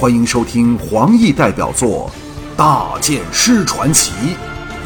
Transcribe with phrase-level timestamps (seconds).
[0.00, 2.10] 欢迎收听黄奕代表作
[2.56, 4.12] 《大剑师传奇》，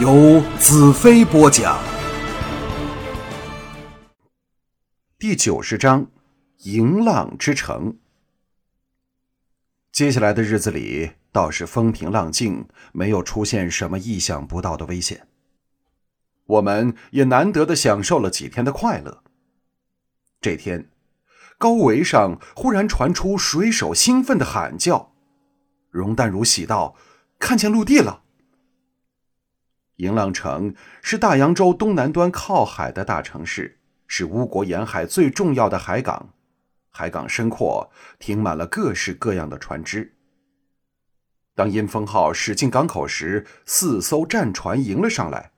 [0.00, 1.80] 由子飞播讲。
[5.16, 6.08] 第九十章：
[6.64, 7.96] 迎浪之城。
[9.92, 15.28] 接下来的日子里倒是风平浪静，没有出现什么意想不到的危险。
[16.46, 19.22] 我们也难得的享受了几天的快乐。
[20.40, 20.88] 这天。
[21.58, 25.12] 高围上忽然传出水手兴奋的喊叫，
[25.90, 26.94] 容淡如喜道
[27.38, 28.22] ：“看见陆地了！”
[29.96, 36.30] 银浪城是大洋洲东南端靠海的大城市，是乌国沿海最重要的海港。
[36.90, 40.16] 海港深阔，停满了各式各样的船只。
[41.54, 45.52] 当阴风号驶进港口时，四艘战船迎了上来。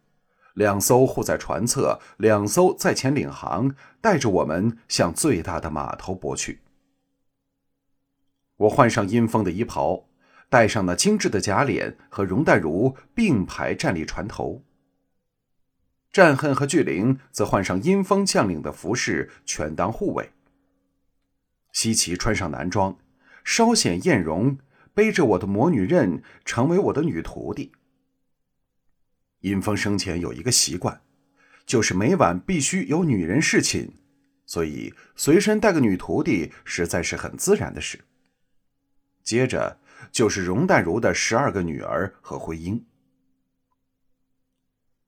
[0.57, 6.61] 两艘护在船侧，两艘在前领航，带着我们向最大的码头泊去。
[8.57, 10.09] 我换上阴风的衣袍，
[10.49, 14.63] 戴上那精致的假脸，和容淡如并排站立船头。
[16.11, 20.33] 战恨和巨灵则换上阴风将领的服饰，全当护卫。
[21.73, 22.97] 西岐穿上男装，
[23.45, 24.57] 稍显艳容，
[24.95, 27.73] 背着我的魔女刃，成为我的女徒弟。
[29.41, 31.01] 尹风生前有一个习惯，
[31.65, 33.91] 就是每晚必须有女人侍寝，
[34.45, 38.05] 所以随身带个女徒弟实在是很自然的事。
[39.23, 39.79] 接着
[40.13, 42.85] 就是容淡如的十二个女儿和徽英。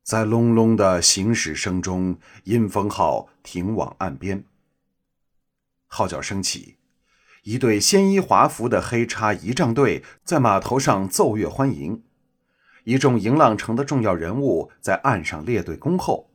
[0.03, 4.45] 在隆隆的行驶声中，阴风号停往岸边。
[5.87, 6.77] 号角声起，
[7.45, 12.03] 一队鲜衣华服的黑叉仪仗队在码头上奏乐欢迎。
[12.89, 16.31] 一众迎浪城的重要人物在岸上列队恭候，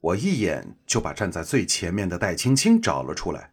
[0.00, 3.52] 我一眼就把站在最前面的戴青青找了出来。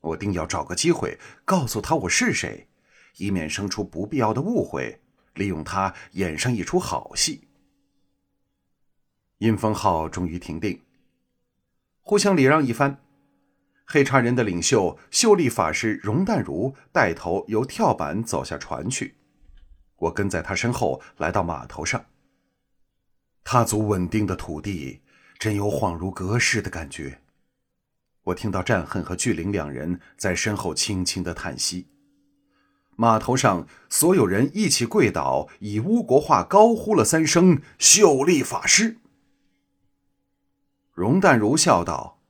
[0.00, 2.68] 我定要找个机会告诉他我是谁，
[3.16, 5.00] 以免生出不必要的误会，
[5.34, 7.48] 利用他演上一出好戏。
[9.38, 10.80] 阴风号终于停定，
[12.00, 13.00] 互相礼让一番。
[13.86, 19.16] 黑茶人的领袖秀丽法师容淡如带头由跳板走下船去。
[20.00, 22.04] 我跟在他身后来到码头上。
[23.44, 25.00] 踏足稳定的土地，
[25.38, 27.20] 真有恍如隔世的感觉。
[28.24, 31.86] 我听到战恨和巨灵两人在身后轻轻的叹息。
[32.96, 38.98] 码头上所有人一起跪倒，以巫国话高呼了三声“秀丽法师”。
[40.92, 42.20] 容淡如笑道：“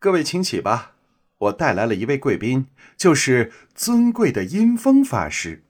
[0.00, 0.94] 各位请起吧，
[1.36, 5.62] 我带来了一位贵宾，就是尊贵的阴风法师。”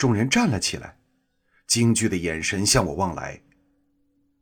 [0.00, 0.96] 众人站了起来，
[1.66, 3.42] 惊惧的眼神向我望来。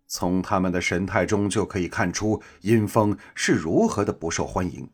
[0.07, 4.89] 从他们的神态中就可以看出阴风是如何的不受欢迎。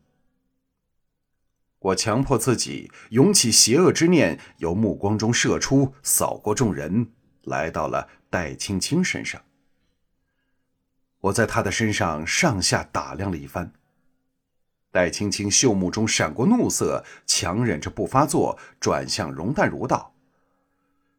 [1.77, 7.11] 我强迫自己涌起邪恶之念，由目光中射出，扫过众人，
[7.43, 9.39] 来到了戴青青身上。
[11.19, 13.71] 我在他的身上上下打量了一番。
[14.89, 20.14] 戴青青秀目中闪过怒色，强忍着不发作，转向容淡如道。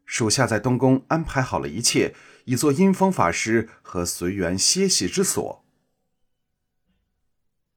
[0.06, 5.64] 属下在东宫安排好了一切，以做阴风法师和随缘歇息之所。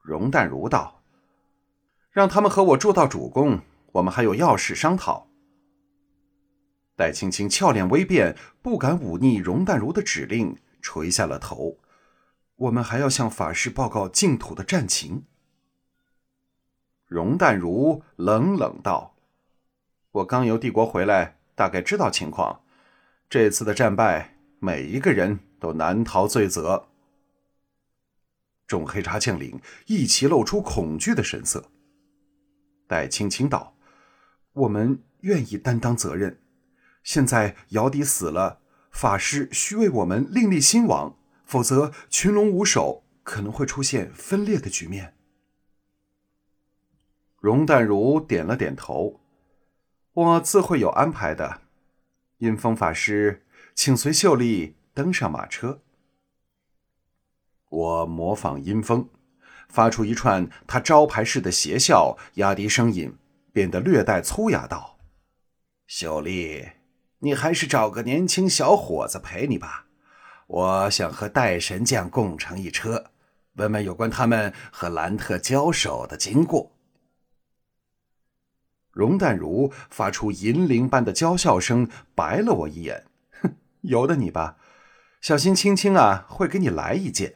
[0.01, 1.03] 容淡如道
[2.11, 3.61] ：“让他们和我住到主宫，
[3.93, 5.27] 我们还有要事商讨。”
[6.95, 11.79] 戴青青俏脸微变，不敢忤逆容淡如的指令，垂下了头。
[12.55, 15.23] 我们还要向法师报告净土的战情。
[17.05, 19.15] 容淡如冷冷道
[20.11, 22.61] ：“我刚由帝国回来。”大概知道情况，
[23.29, 26.87] 这次的战败，每一个人都难逃罪责。
[28.65, 31.69] 众黑茶将领一齐露出恐惧的神色。
[32.87, 33.75] 戴青青道
[34.53, 36.39] ：“我们愿意担当责任。
[37.03, 45.13] 现在姚笛死了，法师需为我们另立新王，否则群龙无首，可能会出现分裂的局面。”
[47.41, 49.19] 容淡如点了点头。
[50.13, 51.61] 我自会有安排的，
[52.39, 53.45] 阴风法师，
[53.75, 55.81] 请随秀丽登上马车。
[57.69, 59.07] 我模仿阴风，
[59.69, 63.15] 发出一串他招牌式的邪笑，压低声音，
[63.53, 64.97] 变得略带粗哑，道
[65.85, 66.69] ：“秀丽，
[67.19, 69.85] 你还是找个年轻小伙子陪你吧。
[70.47, 73.11] 我想和戴神将共乘一车，
[73.53, 76.71] 问问有关他们和兰特交手的经过。”
[78.99, 83.05] 容淡如发出银铃般的娇笑声，白了我一眼
[83.41, 84.57] ：“哼，由得你吧，
[85.21, 87.35] 小心青青啊，会给你来一剑。”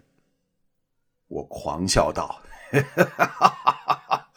[1.29, 2.41] 我狂笑道
[2.95, 4.27] ：“哈哈哈！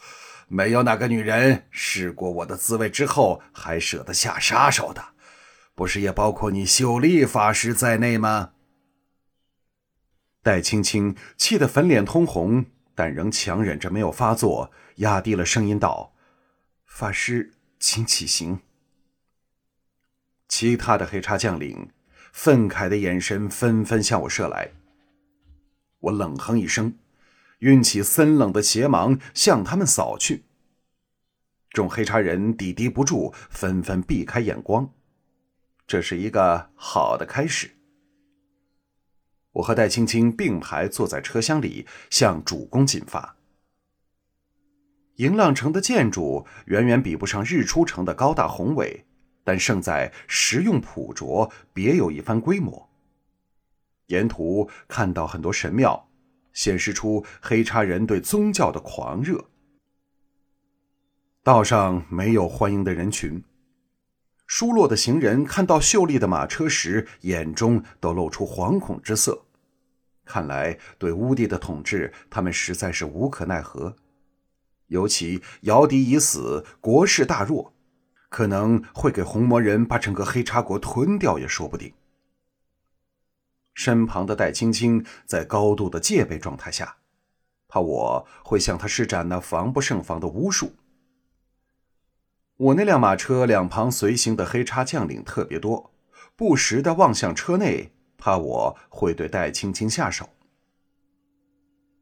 [0.47, 5.03] 没有哪个女人试过我的滋味之后还舍得下杀手的，
[5.75, 8.51] 不是也包括你秀丽法师在内吗？
[10.41, 12.65] 戴青青气得粉脸通红，
[12.95, 16.13] 但仍强忍着没有发作，压低了声音道
[16.87, 18.61] ：“法师，请起行。”
[20.49, 21.91] 其他的黑叉将领
[22.33, 24.71] 愤慨的眼神纷纷向我射来。
[25.99, 26.97] 我冷哼一声。
[27.59, 30.43] 运起森冷的邪芒向他们扫去，
[31.71, 34.93] 众黑叉人抵敌不住，纷纷避开眼光。
[35.87, 37.71] 这是一个好的开始。
[39.53, 43.36] 我和戴青青并排坐在车厢里，向主公进发。
[45.17, 49.05] 银浪城的建筑远远比不上日出城的高大宏伟，
[49.43, 52.89] 但胜在实用朴拙，别有一番规模。
[54.07, 56.05] 沿途看到很多神庙。
[56.53, 59.45] 显示出黑叉人对宗教的狂热。
[61.43, 63.43] 道上没有欢迎的人群，
[64.47, 69.45] 疏落的行人看到秀丽的马车时，眼中都露出惶恐之色。
[70.25, 73.95] 看来对乌帝的统治，他们实在是无可奈何。
[74.87, 77.73] 尤其姚笛已死，国势大弱，
[78.29, 81.93] 可能会给红魔人把整个黑叉国吞掉也说不定。
[83.73, 86.97] 身旁的戴青青在高度的戒备状态下，
[87.67, 90.73] 怕我会向他施展那防不胜防的巫术。
[92.55, 95.91] 我那辆马车两旁随行的黑叉将领特别多，
[96.35, 100.29] 不时的望向车内，怕我会对戴青青下手。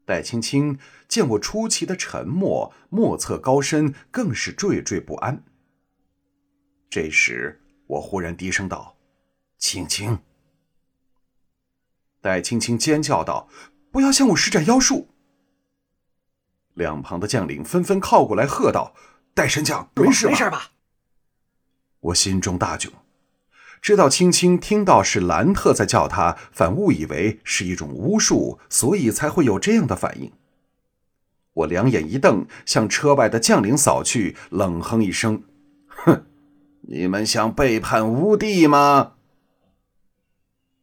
[0.06, 5.44] 戴青青见我出奇的沉默，莫测高深，更是惴惴不安。
[6.90, 8.96] 这时，我忽然低声道
[9.58, 10.20] ：“青青。”
[12.22, 13.50] 戴青青尖叫道
[13.92, 15.10] ：“不要向我施展妖术！”
[16.76, 18.94] 两旁的将领纷纷靠过来喝道
[19.34, 20.72] ：“戴神将，没事没事吧？”
[22.00, 22.92] 我心中大窘，
[23.86, 30.32] 知道青青听到是兰特在叫他，反误以为是一种巫术，所以才会有这样的反应。
[31.54, 35.44] 我两眼一瞪，向车外的将领扫去，冷哼一声
[35.86, 36.26] ：“哼，
[36.82, 39.12] 你们想背叛乌帝吗？”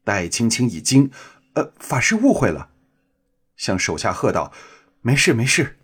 [0.05, 1.10] 戴青青一惊。
[1.55, 2.69] 呃，法师误会了，
[3.56, 4.52] 向手下喝道
[5.02, 5.76] ：“没事，没事。”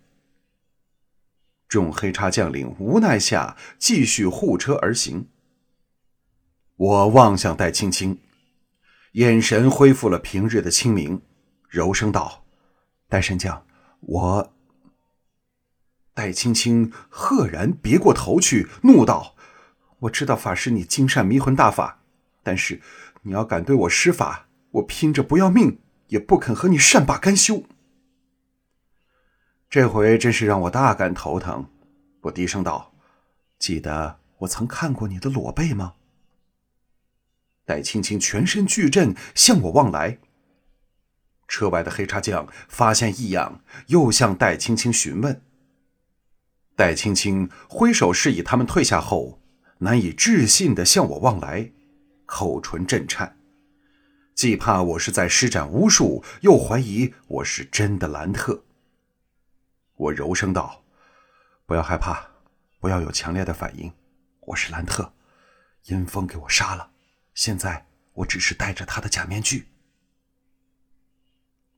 [1.67, 5.27] 众黑叉将领无奈下继续护车而行。
[6.79, 8.21] 我望向戴青青，
[9.11, 11.21] 眼神恢复了平日的清明，
[11.67, 12.45] 柔声道
[13.09, 13.65] ：“戴神将，
[13.99, 14.53] 我……”
[16.15, 19.35] 戴青青赫然别过头去，怒道
[19.99, 21.99] ：“我知道法师你精善迷魂大法，
[22.43, 22.79] 但是
[23.23, 27.63] 你要敢对我施法。”我拼着不要命，也不肯和你善罢甘休。
[29.69, 31.67] 这回真是让我大感头疼。
[32.21, 32.93] 我低声道
[33.59, 35.95] ：“记得我曾看过你的裸背吗？”
[37.69, 40.17] 戴青青全身巨震，向我望来。
[41.47, 45.39] 车外的黑茶匠发现异样，又向戴青青询问。
[46.75, 49.39] 戴青青挥手示意他们退下后，
[49.77, 51.71] 难以置信的向我望来，
[52.25, 53.37] 口唇震颤。
[54.33, 58.63] 既怕我是在施展巫术，又怀疑我是真的兰特。
[59.93, 60.83] 我柔声道
[61.67, 62.31] ：“不要害怕，
[62.79, 63.93] 不要有强烈的反应。
[64.39, 65.13] 我是兰特，
[65.83, 66.89] 阴风给我杀了，
[67.39, 69.69] 现在我只是戴着他的假面具。”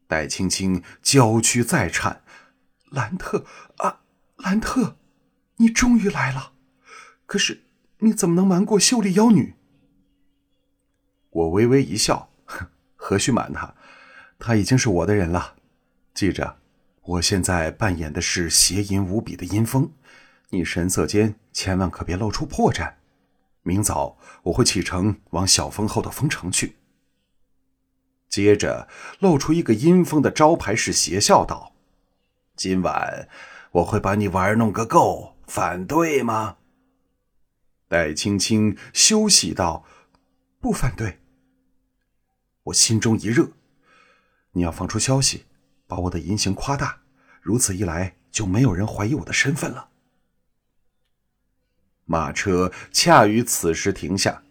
[0.09, 2.23] 戴青青娇躯再颤
[2.89, 3.45] ：“兰特
[3.77, 4.01] 啊，
[4.37, 4.97] 兰特，
[5.57, 6.53] 你终于来了！
[7.27, 7.61] 可是
[7.99, 9.53] 你怎么能瞒过秀丽妖女？”
[11.29, 12.31] 我微微一笑。
[12.95, 13.75] 何须瞒他？
[14.39, 15.57] 他已经是我的人了。
[16.15, 16.57] 记着，
[17.03, 19.93] 我现在扮演的是邪淫无比的阴风，
[20.49, 22.95] 你神色间千万可别露出破绽。
[23.63, 26.77] 明早我会启程往小风后的封城去。
[28.27, 28.87] 接着
[29.19, 31.73] 露出一个阴风的招牌式邪笑道
[32.55, 33.27] ：“今晚
[33.71, 36.57] 我会把你玩弄个够，反对吗？”
[37.89, 39.85] 戴青青休息道
[40.61, 41.19] ：“不反对。”
[42.65, 43.51] 我心中一热，
[44.53, 45.45] 你要放出消息，
[45.85, 47.01] 把我的言行夸大，
[47.41, 49.90] 如此一来就没有人怀疑我的身份了。
[52.11, 54.43] 马车恰于此时停下，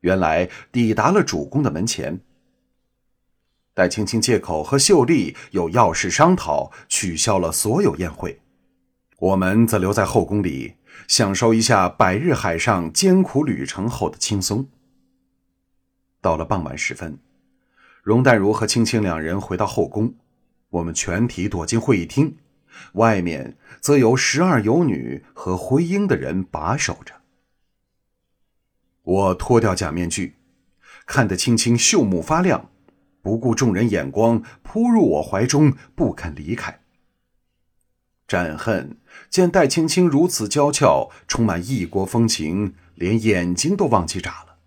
[0.00, 2.20] 原来抵达了主公的门前。
[3.74, 8.40] 戴青青借口和秀丽有要事商讨，取消了所有宴会，
[9.18, 10.76] 我们则留在后宫里，
[11.06, 14.66] 享受一下百日海上艰苦旅程后的轻松。
[16.22, 17.18] 到了傍晚时分。
[18.02, 20.14] 容淡如和青青两人回到后宫，
[20.70, 22.38] 我们全体躲进会议厅，
[22.94, 27.14] 外面则由十二游女和灰鹰的人把守着。
[29.02, 30.36] 我脱掉假面具，
[31.06, 32.70] 看得青青秀目发亮，
[33.22, 36.80] 不顾众人眼光，扑入我怀中，不肯离开。
[38.26, 38.98] 战恨
[39.30, 44.58] 见戴青青如此娇俏，充满异国风情，连眼睛都忘记眨了。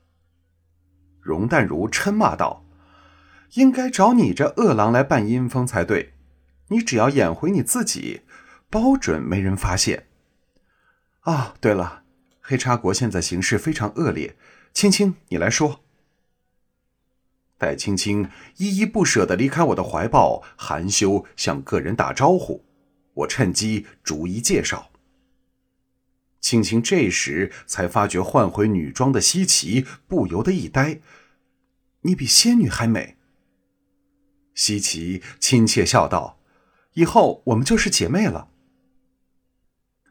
[1.22, 2.66] 容淡如嗔骂道
[3.54, 6.16] ：“应该找你这恶狼来扮阴风才对，
[6.72, 8.22] 你只要演回你自己，
[8.70, 10.08] 包准没人发现。”
[11.22, 12.04] 啊，对了，
[12.40, 14.36] 黑叉国现在形势非常恶劣，
[14.74, 15.84] 青青，你来说。
[17.58, 22.66] 戴青青依依不舍地离开我的怀抱，含羞向个人打招呼。
[23.14, 24.90] 我趁机逐一介绍。
[26.40, 31.02] 青青这时才发觉换回女装的稀奇，不由得一呆
[32.02, 33.18] ：“你比仙女还美。”
[34.56, 36.40] 西奇亲切笑道
[36.94, 38.50] ：“以后我们就是姐妹了。”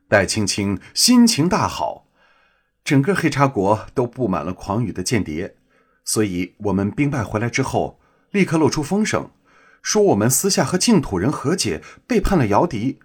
[0.08, 2.06] 戴青青心情大好，
[2.82, 5.54] 整个黑茶国都布满了狂语的间谍，
[6.04, 8.00] 所以我们兵败回来之后，
[8.32, 9.30] 立刻露出风声。
[9.82, 12.98] 说我们私下和净土人和解，背叛了姚笛。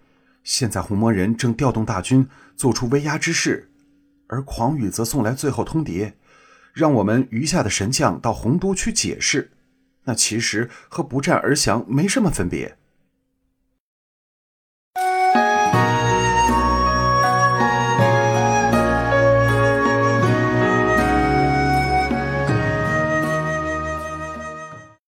[0.44, 2.27] 现在红魔人正调动大军，
[2.58, 3.72] 做出威压之势，
[4.27, 6.13] 而狂羽则送来最后通牒，
[6.74, 9.51] 让我们余下的神将到洪都去解释。
[10.03, 12.77] 那其实和不战而降没什么分别。